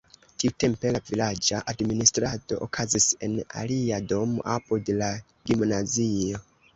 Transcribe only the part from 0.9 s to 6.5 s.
la vilaĝa administrado okazis en alia domo apud la gimnazio.